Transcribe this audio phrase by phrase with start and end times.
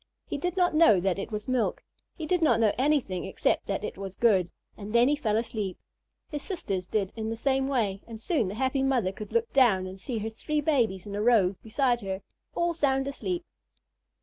[0.25, 1.83] He did not know that it was milk.
[2.15, 5.77] He did not know anything except that it was good, and then he fell asleep.
[6.31, 9.85] His sisters did in the same way, and soon the happy mother could look down
[9.85, 12.23] and see her three babies in a row beside her,
[12.55, 13.45] all sound asleep.